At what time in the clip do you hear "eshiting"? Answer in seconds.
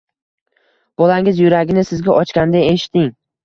2.75-3.17